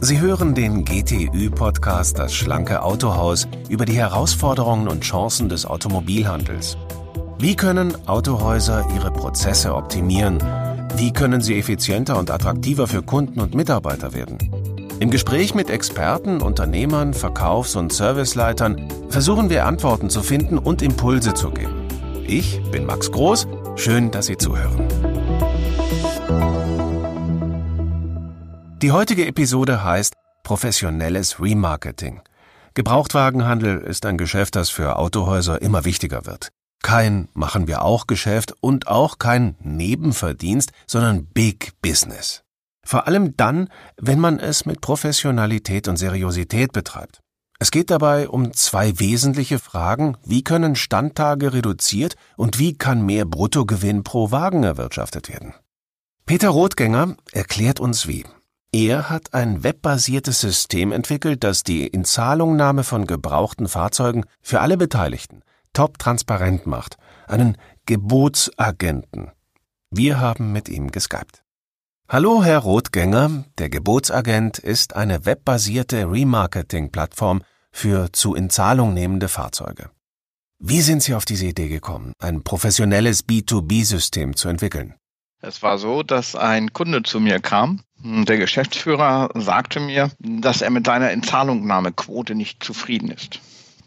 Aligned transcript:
Sie 0.00 0.20
hören 0.20 0.54
den 0.54 0.86
GTÜ-Podcast 0.86 2.18
Das 2.18 2.32
schlanke 2.32 2.82
Autohaus 2.82 3.46
über 3.68 3.84
die 3.84 3.92
Herausforderungen 3.92 4.88
und 4.88 5.02
Chancen 5.02 5.50
des 5.50 5.66
Automobilhandels. 5.66 6.78
Wie 7.38 7.54
können 7.54 7.94
Autohäuser 8.08 8.86
ihre 8.94 9.12
Prozesse 9.12 9.74
optimieren? 9.74 10.38
Wie 10.96 11.12
können 11.12 11.42
sie 11.42 11.58
effizienter 11.58 12.18
und 12.18 12.30
attraktiver 12.30 12.86
für 12.86 13.02
Kunden 13.02 13.40
und 13.40 13.54
Mitarbeiter 13.54 14.14
werden? 14.14 14.38
Im 15.00 15.12
Gespräch 15.12 15.54
mit 15.54 15.70
Experten, 15.70 16.42
Unternehmern, 16.42 17.14
Verkaufs- 17.14 17.76
und 17.76 17.92
Serviceleitern 17.92 18.88
versuchen 19.08 19.48
wir 19.48 19.64
Antworten 19.64 20.10
zu 20.10 20.24
finden 20.24 20.58
und 20.58 20.82
Impulse 20.82 21.34
zu 21.34 21.50
geben. 21.52 21.86
Ich 22.26 22.60
bin 22.72 22.84
Max 22.84 23.12
Groß. 23.12 23.46
Schön, 23.76 24.10
dass 24.10 24.26
Sie 24.26 24.36
zuhören. 24.36 24.88
Die 28.82 28.90
heutige 28.90 29.26
Episode 29.26 29.84
heißt 29.84 30.14
Professionelles 30.42 31.40
Remarketing. 31.40 32.20
Gebrauchtwagenhandel 32.74 33.80
ist 33.80 34.04
ein 34.04 34.18
Geschäft, 34.18 34.56
das 34.56 34.68
für 34.68 34.96
Autohäuser 34.96 35.62
immer 35.62 35.84
wichtiger 35.84 36.26
wird. 36.26 36.48
Kein 36.82 37.28
machen 37.34 37.68
wir 37.68 37.82
auch 37.82 38.08
Geschäft 38.08 38.54
und 38.60 38.88
auch 38.88 39.18
kein 39.18 39.54
Nebenverdienst, 39.60 40.72
sondern 40.86 41.26
Big 41.26 41.72
Business. 41.82 42.42
Vor 42.88 43.06
allem 43.06 43.36
dann, 43.36 43.68
wenn 43.98 44.18
man 44.18 44.38
es 44.38 44.64
mit 44.64 44.80
Professionalität 44.80 45.88
und 45.88 45.98
Seriosität 45.98 46.72
betreibt. 46.72 47.20
Es 47.58 47.70
geht 47.70 47.90
dabei 47.90 48.30
um 48.30 48.54
zwei 48.54 48.98
wesentliche 48.98 49.58
Fragen, 49.58 50.16
wie 50.24 50.42
können 50.42 50.74
Standtage 50.74 51.52
reduziert 51.52 52.16
und 52.38 52.58
wie 52.58 52.78
kann 52.78 53.04
mehr 53.04 53.26
Bruttogewinn 53.26 54.04
pro 54.04 54.30
Wagen 54.30 54.64
erwirtschaftet 54.64 55.28
werden. 55.28 55.52
Peter 56.24 56.48
Rothgänger 56.48 57.14
erklärt 57.30 57.78
uns 57.78 58.08
wie. 58.08 58.24
Er 58.72 59.10
hat 59.10 59.34
ein 59.34 59.62
webbasiertes 59.62 60.40
System 60.40 60.90
entwickelt, 60.90 61.44
das 61.44 61.64
die 61.64 61.86
Inzahlungnahme 61.86 62.84
von 62.84 63.06
gebrauchten 63.06 63.68
Fahrzeugen 63.68 64.24
für 64.40 64.60
alle 64.60 64.78
Beteiligten 64.78 65.42
top 65.74 65.98
transparent 65.98 66.66
macht, 66.66 66.96
einen 67.26 67.58
Gebotsagenten. 67.84 69.30
Wir 69.90 70.20
haben 70.20 70.52
mit 70.52 70.70
ihm 70.70 70.90
geskypt. 70.90 71.42
Hallo, 72.10 72.42
Herr 72.42 72.60
Rothgänger. 72.60 73.44
Der 73.58 73.68
Gebotsagent 73.68 74.56
ist 74.56 74.96
eine 74.96 75.26
webbasierte 75.26 76.10
Remarketing-Plattform 76.10 77.42
für 77.70 78.10
zu 78.14 78.34
Inzahlung 78.34 78.94
nehmende 78.94 79.28
Fahrzeuge. 79.28 79.90
Wie 80.58 80.80
sind 80.80 81.02
Sie 81.02 81.14
auf 81.14 81.26
diese 81.26 81.44
Idee 81.44 81.68
gekommen, 81.68 82.14
ein 82.18 82.42
professionelles 82.44 83.28
B2B-System 83.28 84.36
zu 84.36 84.48
entwickeln? 84.48 84.94
Es 85.42 85.62
war 85.62 85.76
so, 85.76 86.02
dass 86.02 86.34
ein 86.34 86.72
Kunde 86.72 87.02
zu 87.02 87.20
mir 87.20 87.40
kam. 87.40 87.82
Der 88.02 88.38
Geschäftsführer 88.38 89.28
sagte 89.34 89.78
mir, 89.78 90.10
dass 90.18 90.62
er 90.62 90.70
mit 90.70 90.86
seiner 90.86 91.10
Inzahlungnahmequote 91.10 92.34
nicht 92.34 92.64
zufrieden 92.64 93.10
ist. 93.10 93.38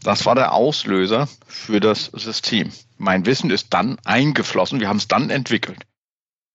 Das 0.04 0.28
war 0.28 0.36
der 0.36 0.54
Auslöser 0.54 1.28
für 1.48 1.80
das 1.80 2.12
System. 2.14 2.72
Mein 3.00 3.26
Wissen 3.26 3.50
ist 3.50 3.74
dann 3.74 3.98
eingeflossen. 4.06 4.80
Wir 4.80 4.90
haben 4.90 4.98
es 4.98 5.08
dann 5.08 5.32
entwickelt. 5.32 5.88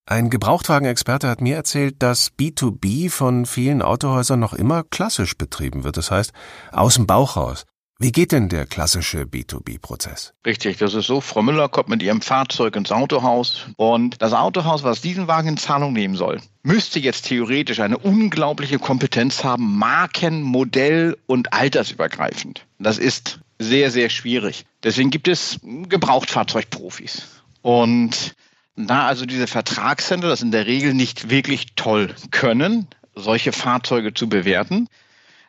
Ein 0.08 0.30
Gebrauchtwagenexperte 0.30 1.28
hat 1.28 1.40
mir 1.40 1.56
erzählt, 1.56 1.96
dass 1.98 2.30
B2B 2.38 3.10
von 3.10 3.44
vielen 3.44 3.82
Autohäusern 3.82 4.38
noch 4.38 4.54
immer 4.54 4.84
klassisch 4.84 5.36
betrieben 5.36 5.82
wird. 5.82 5.96
Das 5.96 6.12
heißt, 6.12 6.32
aus 6.70 6.94
dem 6.94 7.08
Bauch 7.08 7.36
raus. 7.36 7.64
Wie 7.98 8.12
geht 8.12 8.30
denn 8.30 8.48
der 8.48 8.66
klassische 8.66 9.22
B2B-Prozess? 9.22 10.32
Richtig, 10.46 10.76
das 10.76 10.94
ist 10.94 11.06
so. 11.08 11.20
Frau 11.20 11.42
Müller 11.42 11.68
kommt 11.68 11.88
mit 11.88 12.04
ihrem 12.04 12.20
Fahrzeug 12.20 12.76
ins 12.76 12.92
Autohaus 12.92 13.66
und 13.76 14.22
das 14.22 14.32
Autohaus, 14.32 14.84
was 14.84 15.00
diesen 15.00 15.26
Wagen 15.26 15.48
in 15.48 15.56
Zahlung 15.56 15.92
nehmen 15.92 16.14
soll, 16.14 16.40
müsste 16.62 17.00
jetzt 17.00 17.26
theoretisch 17.26 17.80
eine 17.80 17.98
unglaubliche 17.98 18.78
Kompetenz 18.78 19.42
haben, 19.42 19.76
Marken, 19.76 20.42
Modell 20.42 21.16
und 21.26 21.52
altersübergreifend. 21.52 22.64
Das 22.78 22.98
ist 22.98 23.40
sehr, 23.58 23.90
sehr 23.90 24.08
schwierig. 24.08 24.66
Deswegen 24.84 25.10
gibt 25.10 25.26
es 25.26 25.58
Gebrauchtfahrzeugprofis. 25.64 27.42
Und 27.62 28.36
da 28.76 29.06
also 29.06 29.26
diese 29.26 29.46
Vertragshändler 29.46 30.28
das 30.28 30.42
in 30.42 30.50
der 30.50 30.66
Regel 30.66 30.94
nicht 30.94 31.30
wirklich 31.30 31.74
toll 31.74 32.14
können, 32.30 32.86
solche 33.14 33.52
Fahrzeuge 33.52 34.12
zu 34.12 34.28
bewerten, 34.28 34.88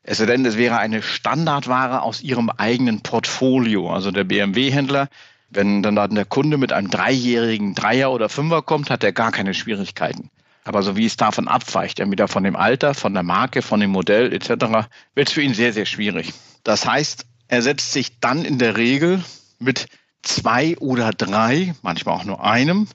es 0.09 0.19
sei 0.19 0.25
denn, 0.25 0.45
es 0.45 0.55
wäre 0.55 0.77
eine 0.77 1.01
Standardware 1.01 2.01
aus 2.01 2.21
ihrem 2.21 2.49
eigenen 2.49 3.01
Portfolio. 3.01 3.91
Also 3.91 4.11
der 4.11 4.23
BMW-Händler, 4.23 5.09
wenn 5.49 5.83
dann 5.83 6.15
der 6.15 6.23
Kunde 6.23 6.55
mit 6.55 6.71
einem 6.71 6.89
dreijährigen 6.89 7.75
Dreier 7.75 8.13
oder 8.13 8.29
Fünfer 8.29 8.61
kommt, 8.61 8.89
hat 8.89 9.03
er 9.03 9.11
gar 9.11 9.33
keine 9.33 9.53
Schwierigkeiten. 9.53 10.29
Aber 10.63 10.81
so 10.81 10.95
wie 10.95 11.05
es 11.05 11.17
davon 11.17 11.49
abweicht, 11.49 11.99
entweder 11.99 12.29
von 12.29 12.45
dem 12.45 12.55
Alter, 12.55 12.93
von 12.93 13.13
der 13.13 13.23
Marke, 13.23 13.61
von 13.61 13.81
dem 13.81 13.91
Modell 13.91 14.31
etc., 14.31 14.87
wird 15.13 15.27
es 15.27 15.33
für 15.33 15.41
ihn 15.41 15.53
sehr, 15.53 15.73
sehr 15.73 15.85
schwierig. 15.85 16.33
Das 16.63 16.87
heißt, 16.87 17.25
er 17.49 17.61
setzt 17.61 17.91
sich 17.91 18.21
dann 18.21 18.45
in 18.45 18.59
der 18.59 18.77
Regel 18.77 19.21
mit 19.59 19.87
zwei 20.21 20.77
oder 20.77 21.11
drei, 21.11 21.75
manchmal 21.81 22.15
auch 22.15 22.23
nur 22.23 22.45
einem, 22.45 22.87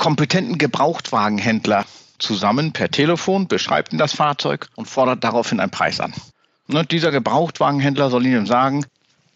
kompetenten 0.00 0.56
Gebrauchtwagenhändler 0.56 1.84
zusammen 2.18 2.72
per 2.72 2.90
Telefon, 2.90 3.48
beschreibt 3.48 3.92
ihm 3.92 3.98
das 3.98 4.14
Fahrzeug 4.14 4.68
und 4.74 4.86
fordert 4.86 5.22
daraufhin 5.22 5.60
einen 5.60 5.70
Preis 5.70 6.00
an. 6.00 6.14
Ne, 6.68 6.86
dieser 6.86 7.10
Gebrauchtwagenhändler 7.10 8.08
soll 8.08 8.24
Ihnen 8.24 8.46
sagen, 8.46 8.86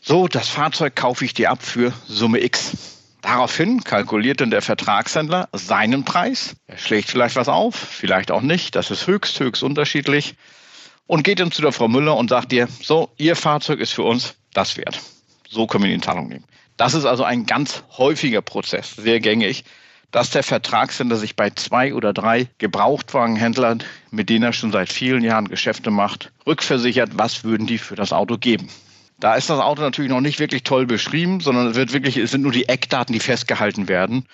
so, 0.01 0.27
das 0.27 0.49
Fahrzeug 0.49 0.97
kaufe 0.97 1.25
ich 1.27 1.35
dir 1.35 1.51
ab 1.51 1.63
für 1.63 1.93
Summe 2.07 2.43
X. 2.43 2.73
Daraufhin 3.21 3.85
kalkuliert 3.85 4.41
dann 4.41 4.51
der 4.51 4.63
Vertragshändler 4.63 5.51
seinen 5.53 6.05
Preis. 6.05 6.57
Er 6.67 6.79
schlägt 6.79 7.11
vielleicht 7.11 7.37
was 7.37 7.49
auf, 7.49 7.75
vielleicht 7.75 8.31
auch 8.31 8.43
nicht. 8.43 8.75
Das 8.75 8.91
ist 8.91 9.07
höchst, 9.07 9.39
höchst 9.41 9.63
unterschiedlich. 9.63 10.35
Und 11.07 11.25
geht 11.25 11.41
dann 11.41 11.53
zu 11.53 11.61
der 11.61 11.73
Frau 11.73 11.89
Müller 11.89 12.17
und 12.17 12.31
sagt 12.31 12.55
ihr, 12.55 12.69
so, 12.83 13.11
Ihr 13.19 13.37
Fahrzeug 13.37 13.81
ist 13.81 13.93
für 13.93 14.05
uns 14.05 14.35
das 14.55 14.79
wert. 14.79 14.99
So 15.47 15.67
können 15.67 15.85
wir 15.85 15.95
die 15.95 16.01
Zahlung 16.01 16.29
nehmen. 16.29 16.45
Das 16.79 16.95
ist 16.95 17.05
also 17.05 17.23
ein 17.23 17.45
ganz 17.45 17.85
häufiger 17.99 18.41
Prozess, 18.41 18.97
sehr 18.97 19.21
gängig 19.21 19.65
dass 20.15 20.31
der 20.31 20.45
Vertragshändler 20.45 21.17
sich 21.17 21.35
bei 21.35 21.51
zwei 21.51 21.93
oder 21.93 22.13
drei 22.13 22.47
Gebrauchtwagenhändlern, 22.59 23.83
mit 24.13 24.31
denen 24.31 24.45
er 24.45 24.53
schon 24.53 24.71
seit 24.71 24.93
vielen 24.93 25.25
Jahren 25.25 25.49
Geschäfte 25.49 25.91
macht, 25.91 26.31
rückversichert, 26.47 27.19
was 27.19 27.43
würden 27.43 27.67
die 27.67 27.79
für 27.79 27.97
das 27.97 28.13
Auto 28.13 28.39
geben. 28.39 28.69
Da 29.19 29.35
ist 29.35 29.51
das 29.51 29.59
Auto 29.59 29.83
natürlich 29.83 30.13
noch 30.13 30.21
nicht 30.21 30.39
wirklich 30.39 30.63
toll 30.63 30.87
beschrieben, 30.87 31.41
sondern 31.41 31.67
es 31.67 31.75
wird 31.75 31.93
wirklich, 31.93 32.17
es 32.17 32.31
sind 32.31 32.43
nur 32.43 32.53
die 32.53 32.69
Eckdaten, 32.69 33.13
die 33.13 33.19
festgehalten 33.19 33.89
werden. 33.89 34.27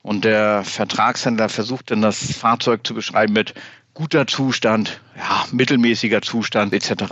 Und 0.00 0.24
der 0.24 0.64
Vertragshändler 0.64 1.50
versucht 1.50 1.90
dann 1.90 2.00
das 2.00 2.32
Fahrzeug 2.32 2.86
zu 2.86 2.94
beschreiben 2.94 3.34
mit 3.34 3.52
guter 3.96 4.26
Zustand, 4.26 5.00
ja, 5.16 5.46
mittelmäßiger 5.52 6.20
Zustand 6.20 6.74
etc. 6.74 7.04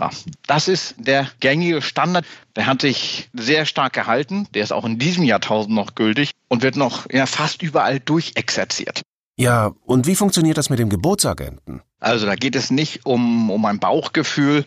Das 0.45 0.67
ist 0.67 0.95
der 0.99 1.27
gängige 1.39 1.81
Standard. 1.81 2.25
Der 2.55 2.67
hat 2.67 2.81
sich 2.81 3.27
sehr 3.33 3.65
stark 3.65 3.93
gehalten. 3.93 4.47
Der 4.53 4.63
ist 4.63 4.71
auch 4.71 4.85
in 4.85 4.99
diesem 4.99 5.23
Jahrtausend 5.23 5.73
noch 5.73 5.95
gültig 5.95 6.31
und 6.47 6.61
wird 6.61 6.75
noch 6.75 7.07
ja, 7.11 7.25
fast 7.25 7.63
überall 7.63 7.99
durchexerziert. 7.99 9.01
Ja, 9.35 9.73
und 9.83 10.05
wie 10.05 10.15
funktioniert 10.15 10.57
das 10.57 10.69
mit 10.69 10.77
dem 10.77 10.89
Gebotsagenten? 10.89 11.81
Also 11.99 12.27
da 12.27 12.35
geht 12.35 12.55
es 12.55 12.69
nicht 12.69 13.05
um, 13.05 13.49
um 13.49 13.65
ein 13.65 13.79
Bauchgefühl, 13.79 14.65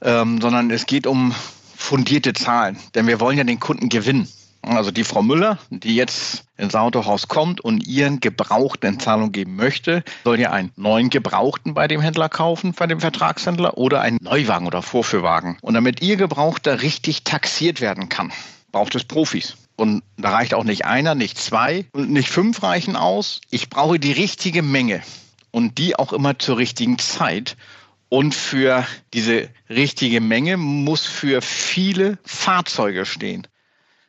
ähm, 0.00 0.40
sondern 0.40 0.70
es 0.70 0.86
geht 0.86 1.08
um 1.08 1.34
fundierte 1.76 2.34
Zahlen. 2.34 2.78
Denn 2.94 3.08
wir 3.08 3.18
wollen 3.18 3.36
ja 3.36 3.44
den 3.44 3.58
Kunden 3.58 3.88
gewinnen. 3.88 4.28
Also 4.62 4.92
die 4.92 5.04
Frau 5.04 5.22
Müller, 5.22 5.58
die 5.70 5.96
jetzt 5.96 6.44
ins 6.56 6.76
Autohaus 6.76 7.26
kommt 7.26 7.60
und 7.60 7.86
ihren 7.86 8.20
Gebrauchten 8.20 8.94
in 8.94 9.00
Zahlung 9.00 9.32
geben 9.32 9.56
möchte, 9.56 10.04
soll 10.24 10.38
ja 10.38 10.52
einen 10.52 10.70
neuen 10.76 11.10
Gebrauchten 11.10 11.74
bei 11.74 11.88
dem 11.88 12.00
Händler 12.00 12.28
kaufen, 12.28 12.72
bei 12.72 12.86
dem 12.86 13.00
Vertragshändler 13.00 13.76
oder 13.76 14.00
einen 14.00 14.18
Neuwagen 14.20 14.68
oder 14.68 14.82
Vorführwagen. 14.82 15.58
Und 15.62 15.74
damit 15.74 16.00
ihr 16.00 16.16
Gebrauchter 16.16 16.82
richtig 16.82 17.24
taxiert 17.24 17.80
werden 17.80 18.08
kann, 18.08 18.32
braucht 18.70 18.94
es 18.94 19.04
Profis. 19.04 19.56
Und 19.74 20.04
da 20.16 20.30
reicht 20.30 20.54
auch 20.54 20.64
nicht 20.64 20.84
einer, 20.84 21.16
nicht 21.16 21.38
zwei 21.38 21.86
und 21.92 22.10
nicht 22.10 22.28
fünf 22.28 22.62
reichen 22.62 22.94
aus. 22.94 23.40
Ich 23.50 23.68
brauche 23.68 23.98
die 23.98 24.12
richtige 24.12 24.62
Menge 24.62 25.02
und 25.50 25.78
die 25.78 25.96
auch 25.96 26.12
immer 26.12 26.38
zur 26.38 26.58
richtigen 26.58 26.98
Zeit. 26.98 27.56
Und 28.08 28.34
für 28.34 28.86
diese 29.14 29.48
richtige 29.70 30.20
Menge 30.20 30.56
muss 30.56 31.06
für 31.06 31.40
viele 31.40 32.18
Fahrzeuge 32.24 33.06
stehen. 33.06 33.46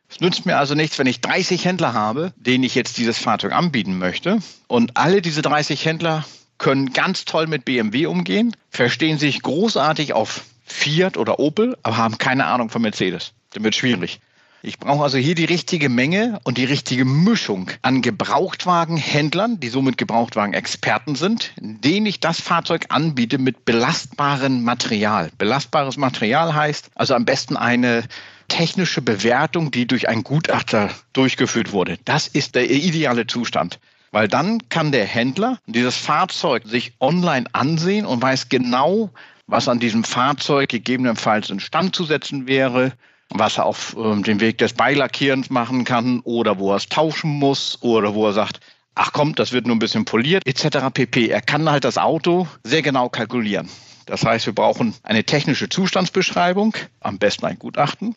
Es 0.08 0.20
nützt 0.20 0.46
mir 0.46 0.58
also 0.58 0.74
nichts, 0.74 0.98
wenn 0.98 1.06
ich 1.06 1.20
30 1.20 1.64
Händler 1.64 1.92
habe, 1.92 2.32
denen 2.36 2.64
ich 2.64 2.74
jetzt 2.74 2.98
dieses 2.98 3.18
Fahrzeug 3.18 3.52
anbieten 3.52 3.98
möchte. 3.98 4.38
Und 4.68 4.96
alle 4.96 5.22
diese 5.22 5.42
30 5.42 5.84
Händler 5.84 6.24
können 6.58 6.92
ganz 6.92 7.24
toll 7.24 7.46
mit 7.46 7.64
BMW 7.64 8.06
umgehen, 8.06 8.54
verstehen 8.70 9.18
sich 9.18 9.42
großartig 9.42 10.12
auf 10.12 10.44
Fiat 10.64 11.16
oder 11.16 11.38
Opel, 11.38 11.76
aber 11.82 11.96
haben 11.96 12.18
keine 12.18 12.46
Ahnung 12.46 12.70
von 12.70 12.82
Mercedes. 12.82 13.32
Das 13.50 13.62
wird 13.62 13.74
schwierig. 13.74 14.20
Ich 14.66 14.78
brauche 14.78 15.02
also 15.02 15.18
hier 15.18 15.34
die 15.34 15.44
richtige 15.44 15.90
Menge 15.90 16.40
und 16.44 16.56
die 16.56 16.64
richtige 16.64 17.04
Mischung 17.04 17.70
an 17.82 18.00
Gebrauchtwagenhändlern, 18.00 19.60
die 19.60 19.68
somit 19.68 19.98
Gebrauchtwagen-Experten 19.98 21.16
sind, 21.16 21.52
denen 21.58 22.06
ich 22.06 22.18
das 22.18 22.40
Fahrzeug 22.40 22.86
anbiete 22.88 23.36
mit 23.36 23.66
belastbarem 23.66 24.64
Material. 24.64 25.30
Belastbares 25.36 25.98
Material 25.98 26.54
heißt 26.54 26.92
also 26.94 27.12
am 27.12 27.26
besten 27.26 27.58
eine 27.58 28.04
technische 28.48 29.02
Bewertung, 29.02 29.70
die 29.70 29.86
durch 29.86 30.08
einen 30.08 30.24
Gutachter 30.24 30.90
durchgeführt 31.12 31.72
wurde. 31.72 31.98
Das 32.04 32.26
ist 32.26 32.54
der 32.54 32.70
ideale 32.70 33.26
Zustand. 33.26 33.78
Weil 34.10 34.28
dann 34.28 34.68
kann 34.68 34.92
der 34.92 35.06
Händler 35.06 35.58
dieses 35.66 35.96
Fahrzeug 35.96 36.62
sich 36.66 36.92
online 37.00 37.46
ansehen 37.52 38.06
und 38.06 38.22
weiß 38.22 38.48
genau, 38.48 39.10
was 39.46 39.68
an 39.68 39.80
diesem 39.80 40.04
Fahrzeug 40.04 40.68
gegebenenfalls 40.68 41.50
instand 41.50 41.96
zu 41.96 42.04
setzen 42.04 42.46
wäre, 42.46 42.92
was 43.30 43.58
er 43.58 43.66
auf 43.66 43.96
äh, 43.96 44.22
dem 44.22 44.40
Weg 44.40 44.58
des 44.58 44.72
Beilackierens 44.72 45.50
machen 45.50 45.84
kann 45.84 46.20
oder 46.20 46.58
wo 46.58 46.72
er 46.72 46.76
es 46.76 46.88
tauschen 46.88 47.30
muss 47.30 47.78
oder 47.82 48.14
wo 48.14 48.26
er 48.26 48.32
sagt, 48.32 48.60
ach 48.94 49.12
komm, 49.12 49.34
das 49.34 49.52
wird 49.52 49.66
nur 49.66 49.76
ein 49.76 49.80
bisschen 49.80 50.04
poliert, 50.04 50.46
etc. 50.46 50.90
pp. 50.92 51.28
Er 51.28 51.42
kann 51.42 51.68
halt 51.68 51.84
das 51.84 51.98
Auto 51.98 52.46
sehr 52.62 52.82
genau 52.82 53.08
kalkulieren. 53.08 53.68
Das 54.06 54.24
heißt, 54.24 54.46
wir 54.46 54.54
brauchen 54.54 54.94
eine 55.02 55.24
technische 55.24 55.68
Zustandsbeschreibung, 55.68 56.76
am 57.00 57.18
besten 57.18 57.46
ein 57.46 57.58
Gutachten. 57.58 58.14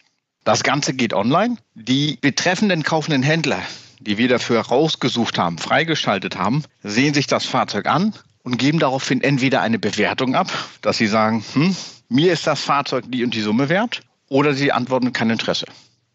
Das 0.47 0.63
Ganze 0.63 0.94
geht 0.94 1.13
online. 1.13 1.57
Die 1.75 2.17
betreffenden 2.21 2.83
kaufenden 2.83 3.21
Händler, 3.21 3.61
die 3.99 4.17
wir 4.17 4.29
dafür 4.29 4.61
rausgesucht 4.61 5.38
haben, 5.38 5.57
freigeschaltet 5.57 6.38
haben, 6.38 6.63
sehen 6.81 7.13
sich 7.13 7.27
das 7.27 7.45
Fahrzeug 7.45 7.85
an 7.85 8.13
und 8.44 8.57
geben 8.57 8.79
daraufhin 8.79 9.19
entweder 9.19 9.59
eine 9.59 9.77
Bewertung 9.77 10.35
ab, 10.35 10.49
dass 10.81 10.97
sie 10.97 11.07
sagen, 11.07 11.44
hm, 11.51 11.75
mir 12.07 12.31
ist 12.31 12.47
das 12.47 12.61
Fahrzeug 12.61 13.03
die 13.09 13.25
und 13.25 13.33
die 13.33 13.41
Summe 13.41 13.67
wert, 13.67 14.03
oder 14.29 14.53
sie 14.53 14.71
antworten 14.71 15.11
kein 15.11 15.31
Interesse. 15.31 15.65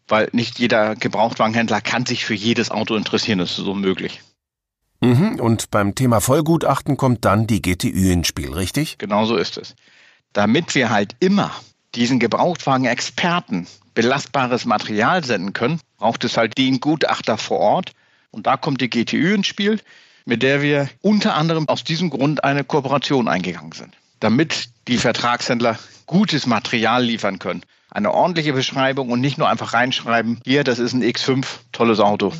Weil 0.07 0.29
nicht 0.31 0.57
jeder 0.57 0.95
Gebrauchtwagenhändler 0.95 1.81
kann 1.81 2.07
sich 2.07 2.25
für 2.25 2.33
jedes 2.33 2.71
Auto 2.71 2.95
interessieren, 2.95 3.37
das 3.37 3.51
ist 3.51 3.57
so 3.57 3.75
möglich. 3.75 4.23
Mhm, 5.01 5.39
und 5.39 5.69
beim 5.69 5.93
Thema 5.93 6.21
Vollgutachten 6.21 6.97
kommt 6.97 7.23
dann 7.23 7.45
die 7.45 7.61
GTÜ 7.61 8.11
ins 8.11 8.29
Spiel, 8.29 8.51
richtig? 8.51 8.97
Genau 8.97 9.25
so 9.25 9.35
ist 9.37 9.59
es. 9.59 9.75
Damit 10.31 10.73
wir 10.73 10.89
halt 10.89 11.15
immer 11.19 11.51
diesen 11.95 12.19
Gebrauchtwagen-Experten 12.19 13.67
belastbares 13.93 14.65
Material 14.65 15.23
senden 15.23 15.53
können, 15.53 15.79
braucht 15.97 16.23
es 16.23 16.37
halt 16.37 16.57
den 16.57 16.79
Gutachter 16.79 17.37
vor 17.37 17.59
Ort. 17.59 17.91
Und 18.31 18.47
da 18.47 18.57
kommt 18.57 18.81
die 18.81 18.89
GTÜ 18.89 19.35
ins 19.35 19.47
Spiel, 19.47 19.79
mit 20.25 20.41
der 20.41 20.61
wir 20.61 20.89
unter 21.01 21.35
anderem 21.35 21.69
aus 21.69 21.83
diesem 21.83 22.09
Grund 22.09 22.43
eine 22.43 22.63
Kooperation 22.63 23.27
eingegangen 23.27 23.73
sind, 23.73 23.93
damit 24.19 24.69
die 24.87 24.97
Vertragshändler 24.97 25.77
gutes 26.05 26.47
Material 26.47 27.03
liefern 27.03 27.39
können. 27.39 27.61
Eine 27.91 28.11
ordentliche 28.11 28.53
Beschreibung 28.53 29.11
und 29.11 29.21
nicht 29.21 29.37
nur 29.37 29.49
einfach 29.49 29.73
reinschreiben, 29.73 30.39
hier, 30.43 30.63
das 30.63 30.79
ist 30.79 30.93
ein 30.93 31.03
X5, 31.03 31.45
tolles 31.71 31.99
Auto. 31.99 32.33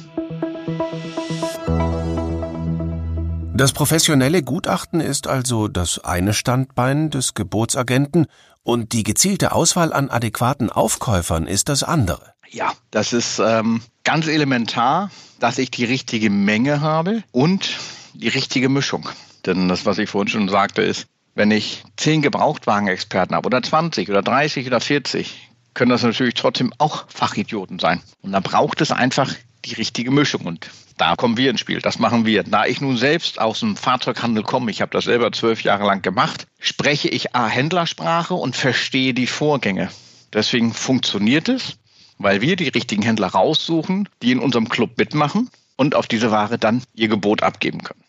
Das 3.56 3.72
professionelle 3.72 4.42
Gutachten 4.42 5.00
ist 5.00 5.28
also 5.28 5.68
das 5.68 6.04
eine 6.04 6.34
Standbein 6.34 7.12
des 7.12 7.36
Gebotsagenten 7.36 8.26
und 8.64 8.94
die 8.94 9.04
gezielte 9.04 9.52
Auswahl 9.52 9.94
an 9.94 10.10
adäquaten 10.10 10.70
Aufkäufern 10.70 11.48
ist 11.48 11.70
das 11.70 11.84
andere. 11.84 12.34
Ja, 12.50 12.74
das 12.92 13.14
ist 13.14 13.40
ähm, 13.40 13.82
ganz 14.04 14.28
elementar, 14.28 15.12
dass 15.40 15.58
ich 15.58 15.72
die 15.72 15.86
richtige 15.86 16.30
Menge 16.30 16.82
habe 16.82 17.24
und 17.32 17.78
die 18.14 18.28
richtige 18.28 18.70
Mischung. 18.70 19.10
Denn 19.46 19.68
das, 19.68 19.86
was 19.86 19.98
ich 19.98 20.10
vorhin 20.10 20.30
schon 20.30 20.50
sagte, 20.50 20.82
ist, 20.82 21.08
wenn 21.36 21.52
ich 21.52 21.84
zehn 21.98 22.22
Gebrauchtwagenexperten 22.22 23.36
habe 23.36 23.48
oder 23.48 23.62
20 23.62 24.10
oder 24.10 24.22
30 24.22 24.68
oder 24.68 24.80
40, 24.80 25.50
können 25.74 25.90
das 25.90 26.04
natürlich 26.04 26.36
trotzdem 26.36 26.72
auch 26.78 27.06
Fachidioten 27.10 27.80
sein. 27.80 28.02
Und 28.22 28.32
da 28.32 28.40
braucht 28.40 28.82
es 28.82 28.92
einfach 28.92 29.34
die 29.66 29.74
richtige 29.76 30.12
Mischung. 30.12 30.46
Und 30.46 30.70
da 30.98 31.16
kommen 31.16 31.38
wir 31.38 31.50
ins 31.50 31.60
Spiel. 31.60 31.80
Das 31.80 32.00
machen 32.00 32.26
wir. 32.26 32.44
Da 32.44 32.66
ich 32.66 32.82
nun 32.82 32.98
selbst 32.98 33.40
aus 33.40 33.62
dem 33.62 33.76
Fahrzeughandel 33.76 34.44
komme, 34.44 34.72
ich 34.72 34.82
habe 34.82 34.92
das 34.92 35.06
selber 35.06 35.32
zwölf 35.32 35.62
Jahre 35.64 35.86
lang 35.86 36.02
gemacht, 36.02 36.48
spreche 36.60 37.10
ich 37.10 37.36
A 37.36 37.48
Händlersprache 37.48 38.34
und 38.34 38.56
verstehe 38.56 39.14
die 39.14 39.28
Vorgänge. 39.28 39.90
Deswegen 40.34 40.74
funktioniert 40.74 41.50
es, 41.50 41.78
weil 42.18 42.42
wir 42.42 42.56
die 42.56 42.70
richtigen 42.70 43.04
Händler 43.04 43.28
raussuchen, 43.28 44.10
die 44.22 44.32
in 44.32 44.40
unserem 44.40 44.70
Club 44.70 44.98
mitmachen 44.98 45.50
und 45.76 45.96
auf 45.96 46.08
diese 46.08 46.32
Ware 46.32 46.58
dann 46.58 46.84
ihr 46.94 47.08
Gebot 47.08 47.44
abgeben 47.44 47.84
können. 47.84 48.04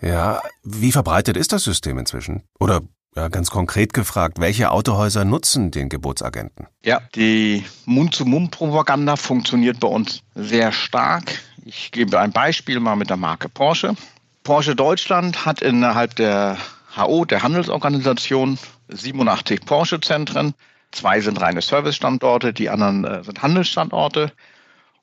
Ja, 0.00 0.42
wie 0.62 0.92
verbreitet 0.92 1.36
ist 1.36 1.52
das 1.52 1.64
System 1.64 1.98
inzwischen? 1.98 2.42
Oder 2.58 2.82
ja, 3.16 3.28
ganz 3.28 3.50
konkret 3.50 3.94
gefragt, 3.94 4.38
welche 4.40 4.70
Autohäuser 4.70 5.24
nutzen 5.24 5.70
den 5.70 5.88
Gebotsagenten? 5.88 6.66
Ja, 6.84 7.00
die 7.14 7.64
Mund-zu-Mund-Propaganda 7.86 9.16
funktioniert 9.16 9.80
bei 9.80 9.88
uns 9.88 10.22
sehr 10.34 10.72
stark. 10.72 11.38
Ich 11.64 11.92
gebe 11.92 12.18
ein 12.18 12.32
Beispiel 12.32 12.80
mal 12.80 12.96
mit 12.96 13.10
der 13.10 13.16
Marke 13.16 13.48
Porsche. 13.48 13.94
Porsche 14.42 14.76
Deutschland 14.76 15.46
hat 15.46 15.62
innerhalb 15.62 16.16
der 16.16 16.58
HO, 16.96 17.24
der 17.24 17.42
Handelsorganisation, 17.42 18.58
87 18.88 19.64
Porsche-Zentren. 19.64 20.54
Zwei 20.92 21.20
sind 21.20 21.40
reine 21.40 21.62
Service-Standorte, 21.62 22.52
die 22.52 22.68
anderen 22.68 23.04
äh, 23.04 23.24
sind 23.24 23.42
Handelsstandorte. 23.42 24.32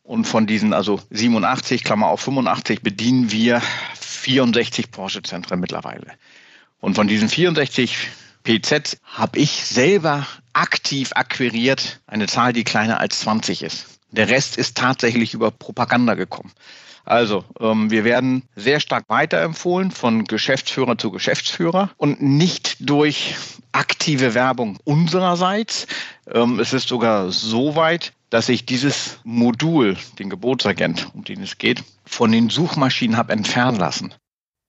Und 0.03 0.25
von 0.25 0.47
diesen 0.47 0.73
also 0.73 0.99
87, 1.09 1.83
Klammer 1.83 2.07
auf 2.07 2.21
85, 2.21 2.81
bedienen 2.81 3.31
wir 3.31 3.61
64 3.95 4.91
Porsche-Zentren 4.91 5.59
mittlerweile. 5.59 6.07
Und 6.81 6.95
von 6.95 7.07
diesen 7.07 7.29
64 7.29 8.09
PZ 8.43 8.97
habe 9.05 9.39
ich 9.39 9.65
selber 9.65 10.27
aktiv 10.53 11.11
akquiriert 11.15 12.01
eine 12.07 12.27
Zahl, 12.27 12.53
die 12.53 12.63
kleiner 12.63 12.99
als 12.99 13.21
20 13.21 13.63
ist. 13.63 13.85
Der 14.09 14.27
Rest 14.27 14.57
ist 14.57 14.75
tatsächlich 14.77 15.33
über 15.33 15.51
Propaganda 15.51 16.15
gekommen. 16.15 16.51
Also, 17.05 17.45
ähm, 17.59 17.89
wir 17.89 18.03
werden 18.03 18.43
sehr 18.55 18.79
stark 18.79 19.05
weiterempfohlen 19.07 19.91
von 19.91 20.25
Geschäftsführer 20.25 20.97
zu 20.97 21.11
Geschäftsführer 21.11 21.91
und 21.97 22.21
nicht 22.21 22.77
durch 22.79 23.35
aktive 23.71 24.33
Werbung 24.33 24.77
unsererseits. 24.83 25.87
Ähm, 26.31 26.59
es 26.59 26.73
ist 26.73 26.87
sogar 26.87 27.31
so 27.31 27.75
weit, 27.75 28.13
dass 28.29 28.49
ich 28.49 28.65
dieses 28.65 29.19
Modul, 29.23 29.97
den 30.19 30.29
Gebotsagent, 30.29 31.09
um 31.13 31.23
den 31.23 31.41
es 31.41 31.57
geht, 31.57 31.83
von 32.05 32.31
den 32.31 32.49
Suchmaschinen 32.49 33.17
habe 33.17 33.33
entfernen 33.33 33.77
lassen. 33.77 34.13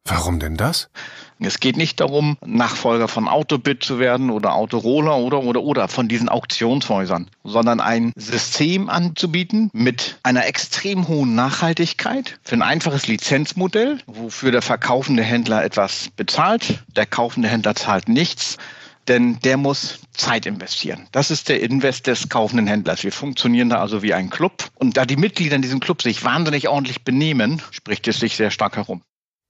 Warum 0.04 0.40
denn 0.40 0.56
das? 0.56 0.90
Es 1.38 1.60
geht 1.60 1.76
nicht 1.76 2.00
darum, 2.00 2.36
Nachfolger 2.44 3.08
von 3.08 3.28
Autobit 3.28 3.82
zu 3.82 3.98
werden 3.98 4.30
oder 4.30 4.54
Autoroller 4.54 5.16
oder 5.16 5.42
oder 5.42 5.62
oder 5.62 5.88
von 5.88 6.08
diesen 6.08 6.28
Auktionshäusern, 6.28 7.30
sondern 7.44 7.80
ein 7.80 8.12
System 8.16 8.88
anzubieten 8.88 9.70
mit 9.72 10.18
einer 10.22 10.46
extrem 10.46 11.08
hohen 11.08 11.34
Nachhaltigkeit 11.34 12.38
für 12.42 12.56
ein 12.56 12.62
einfaches 12.62 13.06
Lizenzmodell, 13.06 13.98
wofür 14.06 14.50
der 14.52 14.62
verkaufende 14.62 15.22
Händler 15.22 15.64
etwas 15.64 16.10
bezahlt, 16.16 16.84
der 16.96 17.06
kaufende 17.06 17.48
Händler 17.48 17.74
zahlt 17.74 18.08
nichts 18.08 18.58
denn 19.08 19.40
der 19.40 19.56
muss 19.56 19.98
Zeit 20.12 20.46
investieren. 20.46 21.08
Das 21.12 21.30
ist 21.30 21.48
der 21.48 21.60
Invest 21.60 22.06
des 22.06 22.28
kaufenden 22.28 22.66
Händlers. 22.66 23.02
Wir 23.02 23.12
funktionieren 23.12 23.68
da 23.68 23.80
also 23.80 24.02
wie 24.02 24.14
ein 24.14 24.30
Club. 24.30 24.68
Und 24.76 24.96
da 24.96 25.04
die 25.04 25.16
Mitglieder 25.16 25.56
in 25.56 25.62
diesem 25.62 25.80
Club 25.80 26.02
sich 26.02 26.22
wahnsinnig 26.24 26.68
ordentlich 26.68 27.02
benehmen, 27.02 27.60
spricht 27.72 28.06
es 28.06 28.20
sich 28.20 28.36
sehr 28.36 28.50
stark 28.50 28.76
herum. 28.76 29.02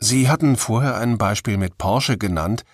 Sie 0.04 0.28
hatten 0.28 0.56
vorher 0.56 0.96
ein 0.96 1.16
Beispiel 1.16 1.56
mit 1.56 1.78
Porsche 1.78 2.18
genannt. 2.18 2.64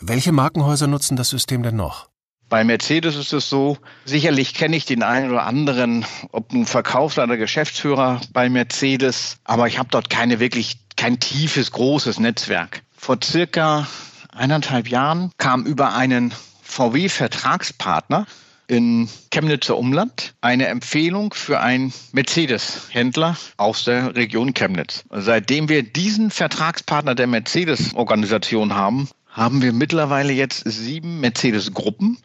Welche 0.00 0.32
Markenhäuser 0.32 0.86
nutzen 0.86 1.14
das 1.14 1.28
System 1.28 1.62
denn 1.62 1.76
noch? 1.76 2.08
Bei 2.48 2.64
Mercedes 2.64 3.16
ist 3.16 3.34
es 3.34 3.50
so, 3.50 3.76
sicherlich 4.06 4.54
kenne 4.54 4.76
ich 4.76 4.86
den 4.86 5.02
einen 5.02 5.30
oder 5.30 5.42
anderen, 5.44 6.06
ob 6.32 6.54
nun 6.54 6.64
Verkaufsleiter 6.64 7.32
oder 7.32 7.36
Geschäftsführer 7.36 8.22
bei 8.32 8.48
Mercedes, 8.48 9.36
aber 9.44 9.66
ich 9.66 9.78
habe 9.78 9.90
dort 9.90 10.08
keine 10.08 10.40
wirklich, 10.40 10.78
kein 10.96 11.20
tiefes, 11.20 11.70
großes 11.70 12.18
Netzwerk. 12.18 12.80
Vor 12.96 13.18
circa 13.22 13.86
eineinhalb 14.32 14.88
Jahren 14.88 15.32
kam 15.36 15.66
über 15.66 15.92
einen 15.92 16.32
VW-Vertragspartner 16.62 18.24
in 18.70 19.08
Chemnitzer 19.32 19.76
Umland 19.76 20.32
eine 20.40 20.68
Empfehlung 20.68 21.34
für 21.34 21.58
einen 21.58 21.92
Mercedes-Händler 22.12 23.36
aus 23.56 23.82
der 23.82 24.14
Region 24.14 24.54
Chemnitz. 24.54 25.02
Seitdem 25.10 25.68
wir 25.68 25.82
diesen 25.82 26.30
Vertragspartner 26.30 27.16
der 27.16 27.26
Mercedes-Organisation 27.26 28.74
haben, 28.74 29.08
haben 29.28 29.60
wir 29.60 29.72
mittlerweile 29.72 30.32
jetzt 30.32 30.62
sieben 30.66 31.18
Mercedes-Gruppen, 31.18 32.18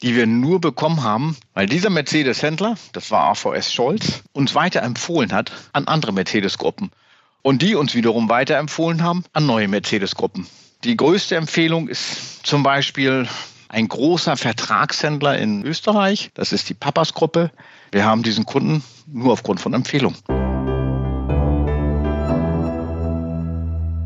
die 0.00 0.16
wir 0.16 0.26
nur 0.26 0.58
bekommen 0.58 1.02
haben, 1.02 1.36
weil 1.52 1.66
dieser 1.66 1.90
Mercedes-Händler, 1.90 2.78
das 2.94 3.10
war 3.10 3.24
AVS 3.24 3.70
Scholz, 3.72 4.22
uns 4.32 4.54
weiterempfohlen 4.54 5.32
hat 5.32 5.52
an 5.74 5.86
andere 5.86 6.12
Mercedes-Gruppen. 6.12 6.92
Und 7.42 7.60
die 7.60 7.74
uns 7.74 7.94
wiederum 7.94 8.30
weiterempfohlen 8.30 9.02
haben 9.02 9.24
an 9.34 9.44
neue 9.44 9.68
Mercedes-Gruppen. 9.68 10.46
Die 10.84 10.96
größte 10.96 11.36
Empfehlung 11.36 11.88
ist 11.88 12.46
zum 12.46 12.62
Beispiel 12.62 13.28
ein 13.74 13.88
großer 13.88 14.36
Vertragshändler 14.36 15.36
in 15.36 15.64
Österreich. 15.64 16.30
Das 16.34 16.52
ist 16.52 16.68
die 16.68 16.74
Papas-Gruppe. 16.74 17.50
Wir 17.90 18.04
haben 18.04 18.22
diesen 18.22 18.46
Kunden 18.46 18.84
nur 19.06 19.32
aufgrund 19.32 19.60
von 19.60 19.74
Empfehlung. 19.74 20.14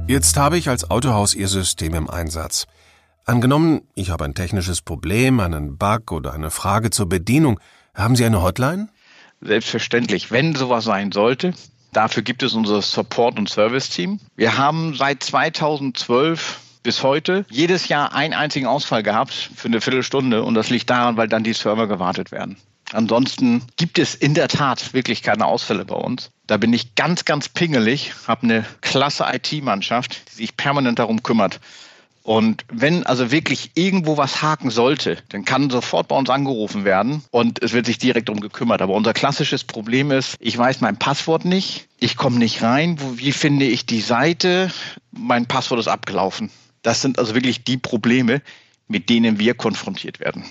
Jetzt 0.09 0.39
habe 0.39 0.57
ich 0.57 0.71
als 0.71 0.91
Autohaus 0.91 1.35
Ihr 1.35 1.49
System 1.49 1.93
im 1.93 2.09
Einsatz. 2.09 2.67
Angenommen, 3.27 3.83
ich 3.95 4.09
habe 4.09 4.25
ein 4.25 4.35
technisches 4.35 4.81
Problem, 4.81 5.39
einen 5.39 5.77
Bug 5.77 6.13
oder 6.13 6.33
eine 6.33 6.51
Frage 6.51 6.89
zur 6.89 7.07
Bedienung. 7.07 7.61
Haben 7.95 8.17
Sie 8.17 8.25
eine 8.25 8.43
Hotline? 8.43 8.89
Selbstverständlich, 9.43 10.31
wenn 10.31 10.55
sowas 10.55 10.85
sein 10.85 11.13
sollte. 11.13 11.53
Dafür 11.93 12.23
gibt 12.23 12.43
es 12.43 12.55
unser 12.55 12.81
Support- 12.81 13.39
und 13.39 13.51
Service-Team. 13.51 14.19
Wir 14.35 14.57
haben 14.57 14.95
seit 14.95 15.23
2012 15.23 16.59
bis 16.83 17.03
heute 17.03 17.45
jedes 17.51 17.89
Jahr 17.89 18.15
einen 18.15 18.35
einzigen 18.35 18.67
Ausfall 18.67 19.03
gehabt 19.03 19.33
für 19.55 19.69
eine 19.69 19.81
Viertelstunde 19.81 20.43
und 20.43 20.55
das 20.55 20.71
liegt 20.71 20.91
daran, 20.91 21.17
weil 21.17 21.29
dann 21.29 21.45
die 21.45 21.53
Server 21.53 21.87
gewartet 21.87 22.33
werden. 22.33 22.57
Ansonsten 22.93 23.63
gibt 23.77 23.99
es 23.99 24.15
in 24.15 24.35
der 24.35 24.49
Tat 24.49 24.95
wirklich 24.95 25.23
keine 25.23 25.47
Ausfälle 25.47 25.85
bei 25.85 25.97
uns. 25.97 26.31
Da 26.47 26.57
bin 26.57 26.73
ich 26.73 26.95
ganz, 26.95 27.25
ganz 27.27 27.49
pingelig, 27.49 28.13
habe 28.27 28.45
eine 28.45 28.65
klasse 28.81 29.27
IT-Mannschaft, 29.31 30.23
die 30.31 30.37
sich 30.37 30.57
permanent 30.57 30.99
darum 30.99 31.23
kümmert. 31.23 31.61
Und 32.29 32.65
wenn 32.71 33.07
also 33.07 33.31
wirklich 33.31 33.71
irgendwo 33.75 34.19
was 34.19 34.43
haken 34.43 34.69
sollte, 34.69 35.17
dann 35.31 35.47
kann 35.47 35.71
sofort 35.71 36.09
bei 36.09 36.17
uns 36.17 36.29
angerufen 36.29 36.85
werden 36.85 37.23
und 37.31 37.63
es 37.63 37.73
wird 37.73 37.87
sich 37.87 37.97
direkt 37.97 38.29
um 38.29 38.41
gekümmert. 38.41 38.83
Aber 38.83 38.93
unser 38.93 39.15
klassisches 39.15 39.65
Problem 39.65 40.11
ist, 40.11 40.37
ich 40.39 40.57
weiß 40.57 40.83
mein 40.83 40.99
Passwort 40.99 41.47
nicht, 41.47 41.89
ich 41.99 42.19
komme 42.19 42.37
nicht 42.39 42.63
rein, 42.63 42.99
wie 43.17 43.33
finde 43.33 43.65
ich 43.65 43.87
die 43.87 44.03
Seite, 44.03 44.71
mein 45.11 45.47
Passwort 45.47 45.81
ist 45.81 45.89
abgelaufen. 45.89 46.51
Das 46.83 47.03
sind 47.03 47.19
also 47.19 47.35
wirklich 47.35 47.65
die 47.65 47.77
Probleme, 47.77 48.43
mit 48.87 49.09
denen 49.09 49.39
wir 49.39 49.55
konfrontiert 49.55 50.21
werden. 50.21 50.45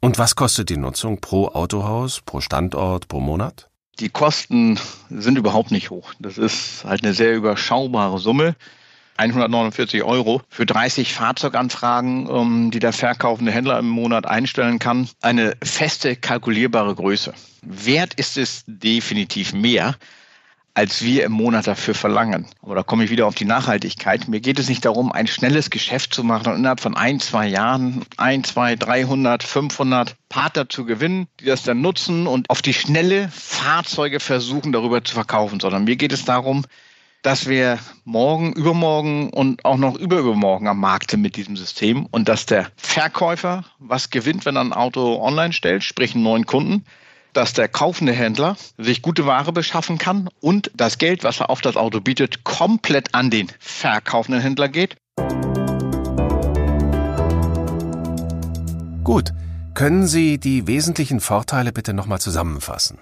Und 0.00 0.18
was 0.18 0.36
kostet 0.36 0.68
die 0.68 0.76
Nutzung 0.76 1.20
pro 1.20 1.48
Autohaus, 1.48 2.20
pro 2.20 2.40
Standort, 2.40 3.08
pro 3.08 3.20
Monat? 3.20 3.70
Die 4.00 4.10
Kosten 4.10 4.78
sind 5.08 5.38
überhaupt 5.38 5.70
nicht 5.70 5.90
hoch. 5.90 6.12
Das 6.18 6.36
ist 6.36 6.84
halt 6.84 7.04
eine 7.04 7.14
sehr 7.14 7.34
überschaubare 7.34 8.18
Summe. 8.18 8.56
149 9.16 10.02
Euro 10.02 10.42
für 10.48 10.66
30 10.66 11.14
Fahrzeuganfragen, 11.14 12.28
ähm, 12.28 12.70
die 12.72 12.80
der 12.80 12.92
verkaufende 12.92 13.52
Händler 13.52 13.78
im 13.78 13.88
Monat 13.88 14.26
einstellen 14.26 14.80
kann. 14.80 15.08
Eine 15.22 15.56
feste, 15.62 16.16
kalkulierbare 16.16 16.94
Größe. 16.94 17.32
Wert 17.62 18.14
ist 18.14 18.36
es 18.36 18.64
definitiv 18.66 19.52
mehr, 19.52 19.94
als 20.74 21.02
wir 21.02 21.24
im 21.24 21.32
Monat 21.32 21.68
dafür 21.68 21.94
verlangen. 21.94 22.46
Aber 22.60 22.74
da 22.74 22.82
komme 22.82 23.04
ich 23.04 23.10
wieder 23.10 23.26
auf 23.26 23.36
die 23.36 23.44
Nachhaltigkeit. 23.44 24.26
Mir 24.26 24.40
geht 24.40 24.58
es 24.58 24.68
nicht 24.68 24.84
darum, 24.84 25.12
ein 25.12 25.28
schnelles 25.28 25.70
Geschäft 25.70 26.12
zu 26.12 26.24
machen 26.24 26.48
und 26.48 26.58
innerhalb 26.58 26.80
von 26.80 26.96
ein, 26.96 27.20
zwei 27.20 27.46
Jahren 27.46 28.04
ein, 28.16 28.42
zwei, 28.42 28.74
300, 28.74 29.44
500 29.44 30.16
Partner 30.28 30.68
zu 30.68 30.84
gewinnen, 30.84 31.28
die 31.38 31.44
das 31.44 31.62
dann 31.62 31.80
nutzen 31.80 32.26
und 32.26 32.50
auf 32.50 32.60
die 32.60 32.74
schnelle 32.74 33.28
Fahrzeuge 33.28 34.18
versuchen, 34.18 34.72
darüber 34.72 35.04
zu 35.04 35.14
verkaufen, 35.14 35.60
sondern 35.60 35.84
mir 35.84 35.94
geht 35.94 36.12
es 36.12 36.24
darum, 36.24 36.64
dass 37.22 37.48
wir 37.48 37.78
morgen, 38.04 38.52
übermorgen 38.52 39.30
und 39.30 39.64
auch 39.64 39.78
noch 39.78 39.96
überübermorgen 39.96 40.68
am 40.68 40.80
Markt 40.80 41.12
sind 41.12 41.22
mit 41.22 41.36
diesem 41.36 41.56
System 41.56 42.06
und 42.10 42.28
dass 42.28 42.46
der 42.46 42.70
Verkäufer 42.76 43.64
was 43.78 44.10
gewinnt, 44.10 44.44
wenn 44.44 44.56
er 44.56 44.64
ein 44.64 44.72
Auto 44.72 45.22
online 45.22 45.52
stellt, 45.52 45.84
sprich 45.84 46.14
einen 46.14 46.24
neuen 46.24 46.44
Kunden, 46.46 46.84
dass 47.34 47.52
der 47.52 47.68
kaufende 47.68 48.12
Händler 48.12 48.56
sich 48.78 49.02
gute 49.02 49.26
Ware 49.26 49.52
beschaffen 49.52 49.98
kann 49.98 50.28
und 50.40 50.70
das 50.74 50.98
Geld, 50.98 51.24
was 51.24 51.40
er 51.40 51.50
auf 51.50 51.60
das 51.60 51.76
Auto 51.76 52.00
bietet, 52.00 52.44
komplett 52.44 53.14
an 53.14 53.30
den 53.30 53.48
verkaufenden 53.58 54.40
Händler 54.40 54.68
geht. 54.68 54.96
Gut. 59.04 59.32
Können 59.74 60.06
Sie 60.06 60.38
die 60.38 60.68
wesentlichen 60.68 61.18
Vorteile 61.18 61.72
bitte 61.72 61.94
nochmal 61.94 62.20
zusammenfassen? 62.20 62.98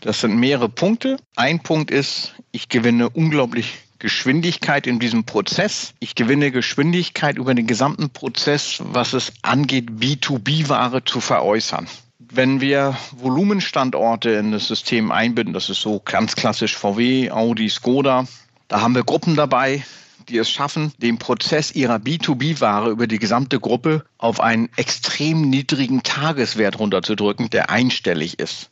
Das 0.00 0.22
sind 0.22 0.36
mehrere 0.36 0.70
Punkte. 0.70 1.18
Ein 1.36 1.60
Punkt 1.60 1.90
ist, 1.90 2.34
ich 2.52 2.70
gewinne 2.70 3.10
unglaublich 3.10 3.74
Geschwindigkeit 3.98 4.86
in 4.86 4.98
diesem 4.98 5.24
Prozess. 5.24 5.92
Ich 6.00 6.14
gewinne 6.14 6.50
Geschwindigkeit 6.50 7.36
über 7.36 7.54
den 7.54 7.66
gesamten 7.66 8.10
Prozess, 8.10 8.82
was 8.84 9.12
es 9.12 9.32
angeht, 9.42 9.90
B2B-Ware 9.90 11.04
zu 11.04 11.20
veräußern. 11.20 11.86
Wenn 12.28 12.60
wir 12.60 12.96
Volumenstandorte 13.12 14.30
in 14.30 14.50
das 14.50 14.66
System 14.66 15.12
einbinden, 15.12 15.54
das 15.54 15.70
ist 15.70 15.80
so 15.80 16.00
ganz 16.04 16.34
klassisch 16.34 16.76
VW, 16.76 17.30
Audi, 17.30 17.68
Skoda, 17.68 18.26
da 18.68 18.80
haben 18.80 18.94
wir 18.96 19.04
Gruppen 19.04 19.36
dabei, 19.36 19.84
die 20.28 20.38
es 20.38 20.50
schaffen, 20.50 20.92
den 20.98 21.18
Prozess 21.18 21.72
ihrer 21.72 21.96
B2B-Ware 21.96 22.90
über 22.90 23.06
die 23.06 23.20
gesamte 23.20 23.60
Gruppe 23.60 24.04
auf 24.18 24.40
einen 24.40 24.68
extrem 24.76 25.48
niedrigen 25.48 26.02
Tageswert 26.02 26.80
runterzudrücken, 26.80 27.48
der 27.50 27.70
einstellig 27.70 28.40
ist. 28.40 28.70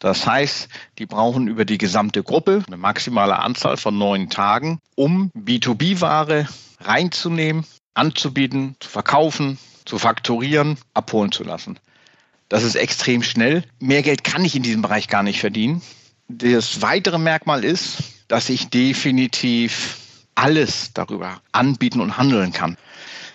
Das 0.00 0.26
heißt, 0.26 0.68
die 0.98 1.06
brauchen 1.06 1.46
über 1.46 1.64
die 1.64 1.78
gesamte 1.78 2.24
Gruppe 2.24 2.64
eine 2.66 2.76
maximale 2.76 3.38
Anzahl 3.38 3.76
von 3.76 3.96
neun 3.96 4.28
Tagen, 4.28 4.80
um 4.96 5.30
B2B-Ware 5.36 6.48
reinzunehmen, 6.80 7.64
anzubieten, 7.94 8.76
zu 8.80 8.88
verkaufen, 8.88 9.58
zu 9.84 9.98
fakturieren, 9.98 10.78
abholen 10.94 11.30
zu 11.30 11.44
lassen. 11.44 11.78
Das 12.48 12.62
ist 12.62 12.76
extrem 12.76 13.22
schnell. 13.22 13.64
Mehr 13.78 14.02
Geld 14.02 14.24
kann 14.24 14.44
ich 14.44 14.56
in 14.56 14.62
diesem 14.62 14.82
Bereich 14.82 15.08
gar 15.08 15.22
nicht 15.22 15.40
verdienen. 15.40 15.82
Das 16.28 16.82
weitere 16.82 17.18
Merkmal 17.18 17.64
ist, 17.64 17.98
dass 18.28 18.48
ich 18.48 18.68
definitiv 18.68 19.98
alles 20.34 20.92
darüber 20.94 21.40
anbieten 21.52 22.00
und 22.00 22.16
handeln 22.16 22.52
kann. 22.52 22.76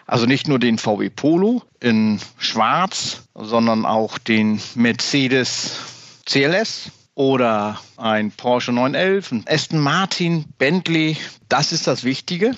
Also 0.05 0.25
nicht 0.25 0.47
nur 0.47 0.59
den 0.59 0.77
VW 0.77 1.09
Polo 1.09 1.63
in 1.79 2.19
Schwarz, 2.37 3.23
sondern 3.35 3.85
auch 3.85 4.17
den 4.17 4.61
Mercedes 4.75 5.77
CLS 6.25 6.91
oder 7.15 7.79
ein 7.97 8.31
Porsche 8.31 8.71
911, 8.71 9.31
ein 9.31 9.45
Aston 9.47 9.79
Martin, 9.79 10.45
Bentley. 10.57 11.17
Das 11.49 11.71
ist 11.71 11.87
das 11.87 12.03
Wichtige 12.03 12.55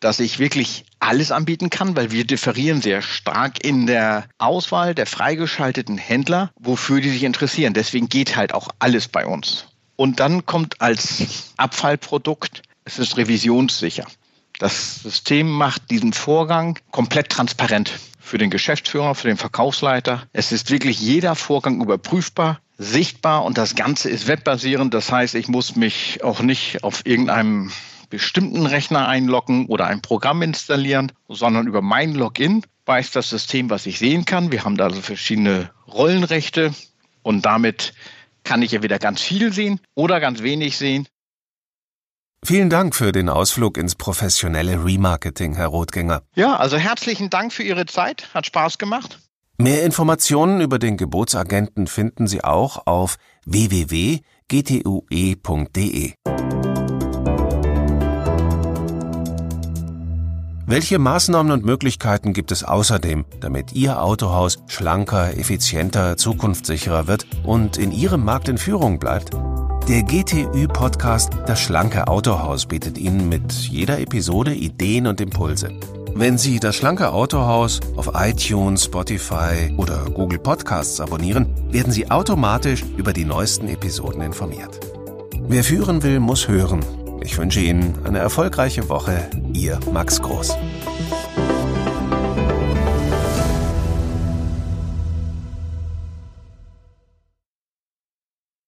dass 0.00 0.20
ich 0.20 0.38
wirklich 0.38 0.84
alles 1.00 1.32
anbieten 1.32 1.70
kann, 1.70 1.96
weil 1.96 2.10
wir 2.10 2.24
differieren 2.24 2.82
sehr 2.82 3.02
stark 3.02 3.64
in 3.64 3.86
der 3.86 4.28
Auswahl 4.38 4.94
der 4.94 5.06
freigeschalteten 5.06 5.98
Händler, 5.98 6.50
wofür 6.58 7.00
die 7.00 7.10
sich 7.10 7.24
interessieren. 7.24 7.74
Deswegen 7.74 8.08
geht 8.08 8.36
halt 8.36 8.54
auch 8.54 8.68
alles 8.78 9.08
bei 9.08 9.26
uns. 9.26 9.66
Und 9.96 10.20
dann 10.20 10.46
kommt 10.46 10.80
als 10.80 11.52
Abfallprodukt, 11.56 12.62
es 12.84 12.98
ist 12.98 13.16
revisionssicher. 13.16 14.06
Das 14.58 15.02
System 15.02 15.48
macht 15.50 15.90
diesen 15.90 16.12
Vorgang 16.12 16.78
komplett 16.90 17.30
transparent 17.30 17.92
für 18.20 18.38
den 18.38 18.50
Geschäftsführer, 18.50 19.14
für 19.14 19.28
den 19.28 19.36
Verkaufsleiter. 19.36 20.24
Es 20.32 20.52
ist 20.52 20.70
wirklich 20.70 21.00
jeder 21.00 21.34
Vorgang 21.34 21.80
überprüfbar, 21.80 22.60
sichtbar 22.76 23.44
und 23.44 23.58
das 23.58 23.74
Ganze 23.74 24.10
ist 24.10 24.26
webbasierend. 24.26 24.94
Das 24.94 25.10
heißt, 25.10 25.34
ich 25.34 25.48
muss 25.48 25.76
mich 25.76 26.22
auch 26.22 26.40
nicht 26.40 26.84
auf 26.84 27.06
irgendeinem 27.06 27.72
bestimmten 28.10 28.66
Rechner 28.66 29.08
einloggen 29.08 29.66
oder 29.66 29.86
ein 29.86 30.02
Programm 30.02 30.42
installieren, 30.42 31.12
sondern 31.28 31.66
über 31.66 31.82
mein 31.82 32.14
Login 32.14 32.62
weiß 32.86 33.10
das 33.12 33.30
System, 33.30 33.70
was 33.70 33.86
ich 33.86 33.98
sehen 33.98 34.24
kann. 34.24 34.50
Wir 34.50 34.64
haben 34.64 34.76
da 34.76 34.84
also 34.84 35.00
verschiedene 35.00 35.70
Rollenrechte 35.86 36.74
und 37.22 37.44
damit 37.44 37.92
kann 38.44 38.62
ich 38.62 38.72
ja 38.72 38.82
wieder 38.82 38.98
ganz 38.98 39.20
viel 39.20 39.52
sehen 39.52 39.80
oder 39.94 40.20
ganz 40.20 40.42
wenig 40.42 40.78
sehen. 40.78 41.06
Vielen 42.44 42.70
Dank 42.70 42.94
für 42.94 43.12
den 43.12 43.28
Ausflug 43.28 43.76
ins 43.76 43.94
professionelle 43.94 44.84
Remarketing, 44.84 45.54
Herr 45.56 45.66
Rotgänger. 45.66 46.22
Ja, 46.34 46.56
also 46.56 46.78
herzlichen 46.78 47.30
Dank 47.30 47.52
für 47.52 47.62
Ihre 47.62 47.84
Zeit. 47.86 48.32
Hat 48.32 48.46
Spaß 48.46 48.78
gemacht. 48.78 49.18
Mehr 49.58 49.82
Informationen 49.84 50.60
über 50.60 50.78
den 50.78 50.96
Gebotsagenten 50.96 51.88
finden 51.88 52.28
Sie 52.28 52.44
auch 52.44 52.86
auf 52.86 53.16
www.gtue.de. 53.44 54.22
Welche 60.70 60.98
Maßnahmen 60.98 61.50
und 61.50 61.64
Möglichkeiten 61.64 62.34
gibt 62.34 62.52
es 62.52 62.62
außerdem, 62.62 63.24
damit 63.40 63.72
Ihr 63.72 64.02
Autohaus 64.02 64.58
schlanker, 64.66 65.34
effizienter, 65.34 66.18
zukunftssicherer 66.18 67.06
wird 67.06 67.26
und 67.42 67.78
in 67.78 67.90
Ihrem 67.90 68.22
Markt 68.22 68.50
in 68.50 68.58
Führung 68.58 68.98
bleibt? 68.98 69.30
Der 69.88 70.02
GTÜ-Podcast 70.02 71.32
Das 71.46 71.58
schlanke 71.58 72.06
Autohaus 72.06 72.66
bietet 72.66 72.98
Ihnen 72.98 73.30
mit 73.30 73.50
jeder 73.50 73.98
Episode 73.98 74.52
Ideen 74.52 75.06
und 75.06 75.22
Impulse. 75.22 75.72
Wenn 76.14 76.36
Sie 76.36 76.60
das 76.60 76.76
schlanke 76.76 77.12
Autohaus 77.12 77.80
auf 77.96 78.10
iTunes, 78.12 78.84
Spotify 78.84 79.72
oder 79.78 80.04
Google 80.10 80.38
Podcasts 80.38 81.00
abonnieren, 81.00 81.46
werden 81.72 81.92
Sie 81.92 82.10
automatisch 82.10 82.84
über 82.98 83.14
die 83.14 83.24
neuesten 83.24 83.68
Episoden 83.68 84.20
informiert. 84.20 84.78
Wer 85.48 85.64
führen 85.64 86.02
will, 86.02 86.20
muss 86.20 86.46
hören. 86.46 86.84
Ich 87.20 87.36
wünsche 87.36 87.60
Ihnen 87.60 87.94
eine 88.04 88.18
erfolgreiche 88.18 88.88
Woche. 88.88 89.28
Ihr 89.52 89.78
Max 89.92 90.20
Groß. 90.20 90.56